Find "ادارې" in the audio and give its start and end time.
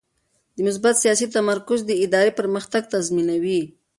2.05-2.31